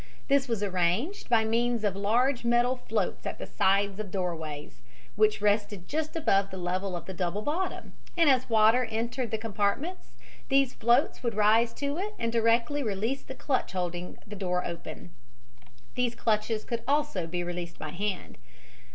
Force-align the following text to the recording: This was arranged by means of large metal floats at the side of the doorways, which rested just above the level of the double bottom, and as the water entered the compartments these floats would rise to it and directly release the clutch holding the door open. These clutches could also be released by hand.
This 0.29 0.47
was 0.47 0.63
arranged 0.63 1.29
by 1.29 1.45
means 1.45 1.83
of 1.83 1.95
large 1.95 2.43
metal 2.43 2.75
floats 2.75 3.27
at 3.27 3.37
the 3.37 3.45
side 3.45 3.87
of 3.89 3.97
the 3.97 4.03
doorways, 4.03 4.81
which 5.15 5.41
rested 5.43 5.87
just 5.87 6.15
above 6.15 6.49
the 6.49 6.57
level 6.57 6.95
of 6.95 7.05
the 7.05 7.13
double 7.13 7.43
bottom, 7.43 7.93
and 8.17 8.27
as 8.27 8.45
the 8.45 8.51
water 8.53 8.85
entered 8.85 9.29
the 9.29 9.37
compartments 9.37 10.17
these 10.49 10.73
floats 10.73 11.21
would 11.21 11.35
rise 11.35 11.71
to 11.75 11.99
it 11.99 12.15
and 12.17 12.31
directly 12.31 12.81
release 12.81 13.21
the 13.21 13.35
clutch 13.35 13.73
holding 13.73 14.17
the 14.25 14.35
door 14.35 14.65
open. 14.65 15.11
These 15.93 16.15
clutches 16.15 16.63
could 16.63 16.81
also 16.87 17.27
be 17.27 17.43
released 17.43 17.77
by 17.77 17.89
hand. 17.89 18.39